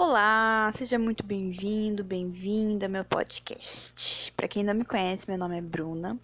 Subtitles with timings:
[0.00, 4.32] Olá, seja muito bem-vindo, bem-vinda ao meu podcast.
[4.36, 6.16] Para quem não me conhece, meu nome é Bruna,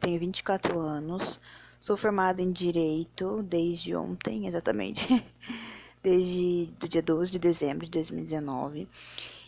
[0.00, 1.38] tenho 24 anos,
[1.78, 5.06] sou formada em Direito desde ontem, exatamente,
[6.02, 8.88] desde o dia 12 de dezembro de 2019.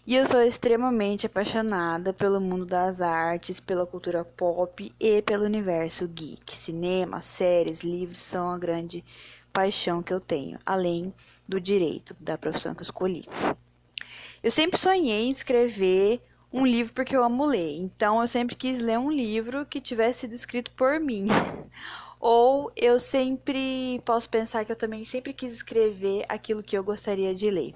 [0.07, 6.07] E eu sou extremamente apaixonada pelo mundo das artes, pela cultura pop e pelo universo
[6.07, 6.55] geek.
[6.55, 9.03] Cinema, séries, livros são a grande
[9.51, 11.13] paixão que eu tenho, além
[11.47, 13.27] do direito, da profissão que eu escolhi.
[14.43, 16.21] Eu sempre sonhei em escrever
[16.53, 20.21] um livro porque eu amo ler, então eu sempre quis ler um livro que tivesse
[20.21, 21.27] sido escrito por mim.
[22.19, 27.33] Ou eu sempre posso pensar que eu também sempre quis escrever aquilo que eu gostaria
[27.33, 27.75] de ler.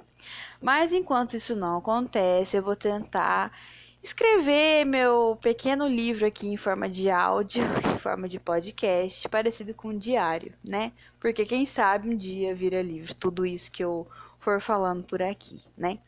[0.61, 3.56] Mas enquanto isso não acontece, eu vou tentar
[4.03, 7.62] escrever meu pequeno livro aqui em forma de áudio,
[7.95, 10.91] em forma de podcast, parecido com um diário, né?
[11.20, 14.05] Porque quem sabe um dia vira livro, tudo isso que eu
[14.41, 16.01] for falando por aqui, né?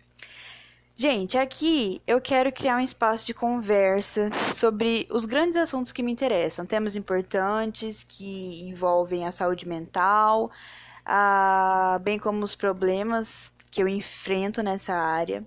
[1.01, 6.11] Gente, aqui eu quero criar um espaço de conversa sobre os grandes assuntos que me
[6.11, 10.51] interessam, temas importantes que envolvem a saúde mental,
[11.07, 15.47] a, bem como os problemas que eu enfrento nessa área.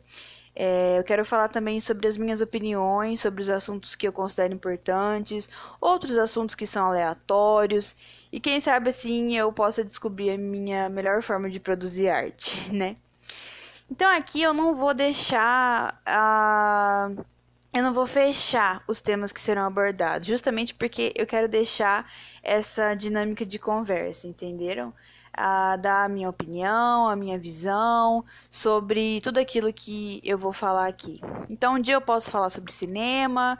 [0.55, 4.53] É, eu quero falar também sobre as minhas opiniões, sobre os assuntos que eu considero
[4.53, 5.49] importantes,
[5.81, 7.93] outros assuntos que são aleatórios,
[8.31, 12.95] e quem sabe assim eu possa descobrir a minha melhor forma de produzir arte, né?
[13.91, 17.09] Então aqui eu não vou deixar a.
[17.73, 22.09] Eu não vou fechar os temas que serão abordados, justamente porque eu quero deixar
[22.41, 24.93] essa dinâmica de conversa, entenderam?
[25.33, 30.87] a dar a minha opinião, a minha visão sobre tudo aquilo que eu vou falar
[30.87, 31.21] aqui.
[31.49, 33.57] Então, um dia eu posso falar sobre cinema,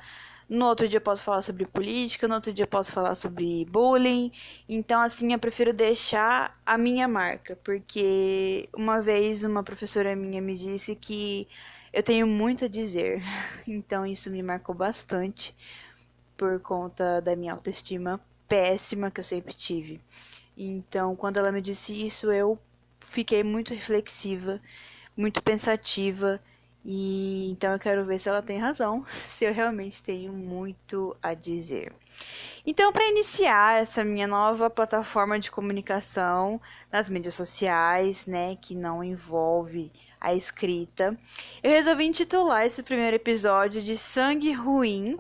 [0.52, 3.64] no outro dia eu posso falar sobre política, no outro dia eu posso falar sobre
[3.66, 4.30] bullying.
[4.68, 10.58] Então, assim, eu prefiro deixar a minha marca, porque uma vez uma professora minha me
[10.58, 11.48] disse que
[11.94, 13.22] eu tenho muito a dizer.
[13.66, 15.56] Então, isso me marcou bastante
[16.36, 20.02] por conta da minha autoestima péssima que eu sempre tive.
[20.58, 22.60] Então, quando ela me disse isso, eu
[23.00, 24.60] fiquei muito reflexiva,
[25.16, 26.42] muito pensativa.
[26.84, 31.34] E então eu quero ver se ela tem razão, se eu realmente tenho muito a
[31.34, 31.94] dizer.
[32.66, 36.62] Então, para iniciar essa minha nova plataforma de comunicação
[36.92, 41.18] nas mídias sociais, né, que não envolve a escrita,
[41.64, 45.18] eu resolvi intitular esse primeiro episódio de Sangue Ruim,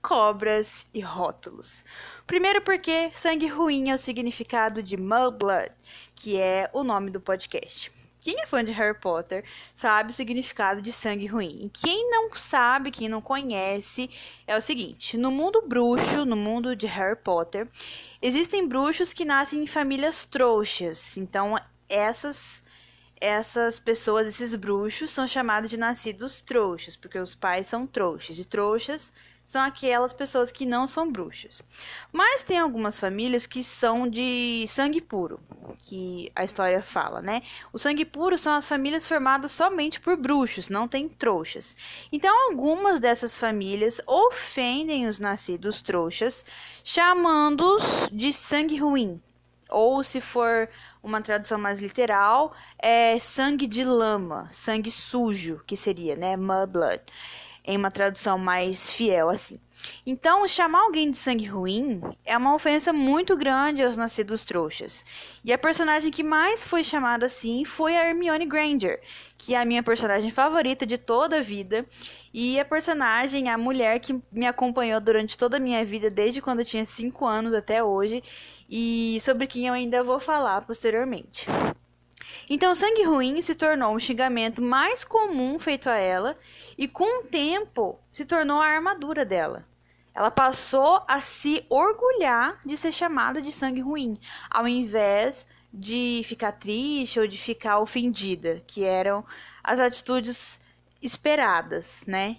[0.00, 1.84] cobras e rótulos.
[2.26, 5.72] Primeiro porque sangue ruim é o significado de Mudblood,
[6.14, 7.95] que é o nome do podcast.
[8.20, 9.44] Quem é fã de Harry Potter
[9.74, 11.70] sabe o significado de sangue ruim.
[11.72, 14.10] Quem não sabe, quem não conhece,
[14.46, 17.68] é o seguinte: no mundo bruxo, no mundo de Harry Potter,
[18.20, 21.16] existem bruxos que nascem em famílias trouxas.
[21.16, 21.54] Então,
[21.88, 22.64] essas
[23.20, 28.38] essas pessoas, esses bruxos, são chamados de nascidos trouxas, porque os pais são trouxas.
[28.38, 29.12] E trouxas
[29.46, 31.62] são aquelas pessoas que não são bruxas.
[32.12, 35.38] Mas tem algumas famílias que são de sangue puro,
[35.84, 37.42] que a história fala, né?
[37.72, 41.76] O sangue puro são as famílias formadas somente por bruxos, não tem trouxas.
[42.10, 46.44] Então, algumas dessas famílias ofendem os nascidos trouxas,
[46.82, 49.22] chamando-os de sangue ruim.
[49.68, 50.68] Ou, se for
[51.02, 56.36] uma tradução mais literal, é sangue de lama, sangue sujo, que seria, né?
[56.36, 57.02] Mud blood
[57.66, 59.58] em uma tradução mais fiel assim.
[60.06, 65.04] Então, chamar alguém de sangue ruim é uma ofensa muito grande aos nascidos trouxas.
[65.44, 69.00] E a personagem que mais foi chamada assim foi a Hermione Granger,
[69.36, 71.84] que é a minha personagem favorita de toda a vida
[72.32, 76.60] e a personagem, a mulher que me acompanhou durante toda a minha vida, desde quando
[76.60, 78.22] eu tinha 5 anos até hoje,
[78.68, 81.46] e sobre quem eu ainda vou falar posteriormente.
[82.48, 86.38] Então, sangue ruim se tornou um xingamento mais comum feito a ela
[86.76, 89.66] e, com o tempo, se tornou a armadura dela.
[90.14, 94.18] Ela passou a se orgulhar de ser chamada de sangue ruim,
[94.50, 99.24] ao invés de ficar triste ou de ficar ofendida, que eram
[99.62, 100.58] as atitudes
[101.02, 102.38] esperadas, né?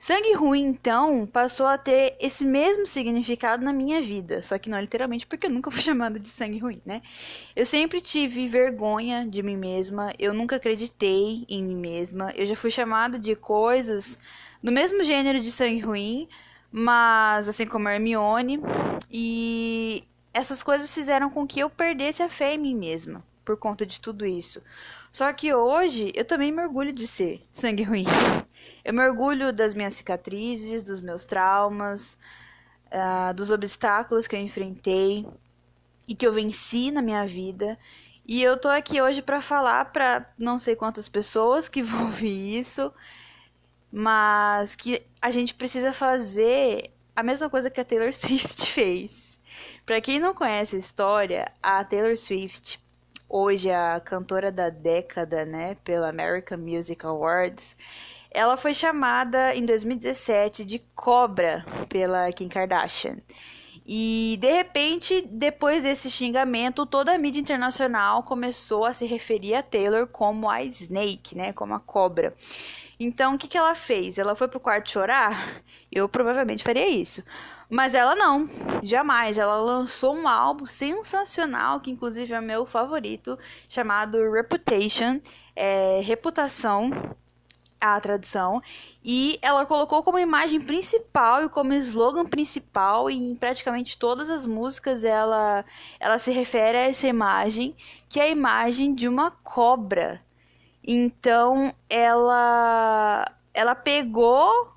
[0.00, 4.80] Sangue ruim, então, passou a ter esse mesmo significado na minha vida, só que não
[4.80, 7.02] literalmente, porque eu nunca fui chamada de sangue ruim, né?
[7.54, 12.56] Eu sempre tive vergonha de mim mesma, eu nunca acreditei em mim mesma, eu já
[12.56, 14.18] fui chamada de coisas
[14.62, 16.26] do mesmo gênero de sangue ruim,
[16.72, 18.58] mas assim como a Hermione,
[19.10, 23.84] e essas coisas fizeram com que eu perdesse a fé em mim mesma por conta
[23.84, 24.62] de tudo isso.
[25.12, 28.06] Só que hoje eu também me orgulho de ser sangue ruim.
[28.84, 32.18] Eu me orgulho das minhas cicatrizes, dos meus traumas,
[32.86, 35.26] uh, dos obstáculos que eu enfrentei
[36.06, 37.78] e que eu venci na minha vida.
[38.26, 42.58] E eu tô aqui hoje para falar para não sei quantas pessoas que vão ouvir
[42.58, 42.92] isso,
[43.90, 49.38] mas que a gente precisa fazer a mesma coisa que a Taylor Swift fez.
[49.84, 52.80] Para quem não conhece a história, a Taylor Swift,
[53.28, 57.76] hoje a cantora da década, né, pela American Music Awards,
[58.30, 63.18] ela foi chamada em 2017 de Cobra pela Kim Kardashian.
[63.84, 69.62] E de repente, depois desse xingamento, toda a mídia internacional começou a se referir a
[69.62, 72.36] Taylor como a Snake, né, como a cobra.
[73.00, 74.18] Então, o que, que ela fez?
[74.18, 75.62] Ela foi pro quarto chorar?
[75.90, 77.24] Eu provavelmente faria isso.
[77.68, 78.48] Mas ela não,
[78.82, 79.38] jamais.
[79.38, 83.38] Ela lançou um álbum sensacional, que inclusive é meu favorito,
[83.68, 85.20] chamado Reputation,
[85.56, 86.90] é, Reputação,
[87.80, 88.62] a tradução,
[89.02, 94.44] e ela colocou como imagem principal e como slogan principal e em praticamente todas as
[94.44, 95.64] músicas ela
[95.98, 97.74] ela se refere a essa imagem,
[98.08, 100.22] que é a imagem de uma cobra.
[100.84, 103.24] Então, ela
[103.54, 104.72] ela pegou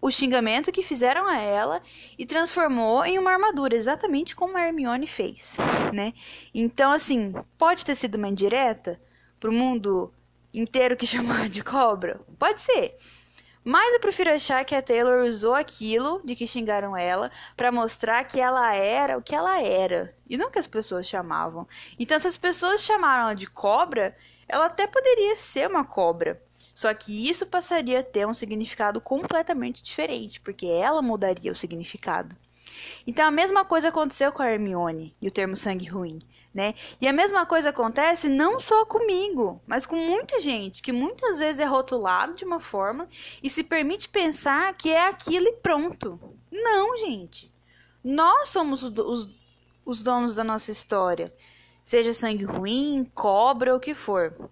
[0.00, 1.80] o xingamento que fizeram a ela
[2.18, 5.56] e transformou em uma armadura, exatamente como a Hermione fez,
[5.92, 6.12] né?
[6.52, 9.00] Então, assim, pode ter sido uma indireta
[9.38, 10.12] pro mundo
[10.52, 12.20] inteiro que chamar de cobra?
[12.38, 12.96] Pode ser.
[13.64, 18.24] Mas eu prefiro achar que a Taylor usou aquilo de que xingaram ela para mostrar
[18.24, 21.66] que ela era o que ela era e não que as pessoas chamavam.
[21.96, 24.16] Então, se as pessoas chamaram ela de cobra,
[24.48, 26.42] ela até poderia ser uma cobra.
[26.74, 32.34] Só que isso passaria a ter um significado completamente diferente, porque ela mudaria o significado.
[33.06, 36.20] Então a mesma coisa aconteceu com a Hermione e o termo sangue ruim
[36.54, 36.74] né?
[37.00, 41.60] E a mesma coisa acontece não só comigo, mas com muita gente que muitas vezes
[41.60, 43.08] é rotulado de uma forma
[43.42, 46.20] e se permite pensar que é aquilo e pronto.
[46.50, 47.50] Não, gente.
[48.04, 49.30] Nós somos os,
[49.84, 51.32] os donos da nossa história.
[51.82, 54.50] Seja sangue ruim, cobra o que for.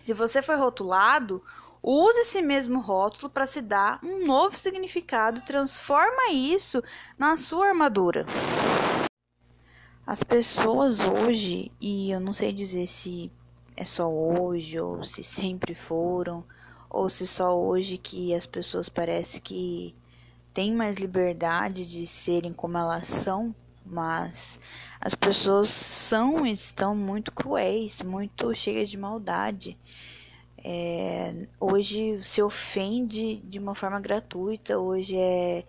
[0.00, 1.44] Se você foi rotulado,
[1.82, 6.82] use esse mesmo rótulo para se dar um novo significado e transforma isso
[7.18, 8.24] na sua armadura.
[10.06, 13.30] As pessoas hoje, e eu não sei dizer se
[13.76, 16.44] é só hoje ou se sempre foram,
[16.90, 19.94] ou se só hoje que as pessoas parece que
[20.52, 24.60] têm mais liberdade de serem como elas são, mas
[25.00, 29.78] as pessoas são e estão muito cruéis, muito cheias de maldade.
[30.58, 35.64] É, hoje se ofende de uma forma gratuita, hoje é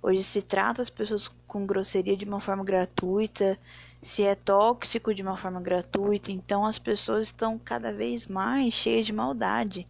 [0.00, 3.58] Hoje se trata as pessoas com grosseria de uma forma gratuita,
[4.00, 9.06] se é tóxico de uma forma gratuita, então as pessoas estão cada vez mais cheias
[9.06, 9.86] de maldade.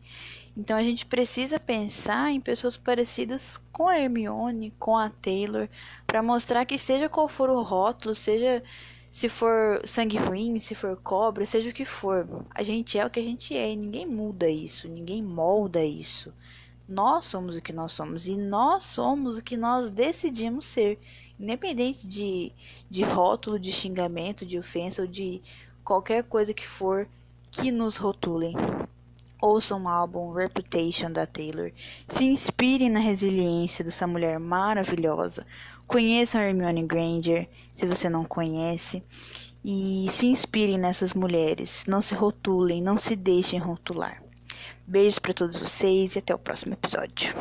[0.56, 5.69] Então a gente precisa pensar em pessoas parecidas com a Hermione, com a Taylor,
[6.06, 8.62] para mostrar que seja qual for o rótulo, seja
[9.10, 13.10] se for sangue ruim, se for cobra, seja o que for, a gente é o
[13.10, 16.32] que a gente é e ninguém muda isso, ninguém molda isso.
[16.87, 20.99] Nós somos o que nós somos e nós somos o que nós decidimos ser,
[21.38, 22.52] independente de,
[22.88, 25.43] de rótulo, de xingamento, de ofensa ou de
[25.84, 27.08] qualquer coisa que for
[27.50, 28.54] que nos rotulem.
[29.40, 31.70] Ouçam o álbum Reputation da Taylor.
[32.08, 35.46] Se inspirem na resiliência dessa mulher maravilhosa.
[35.88, 39.02] Conheçam a Hermione Granger, se você não conhece.
[39.64, 41.85] E se inspirem nessas mulheres.
[41.88, 44.23] Não se rotulem, não se deixem rotular.
[44.87, 47.35] Beijos para todos vocês e até o próximo episódio.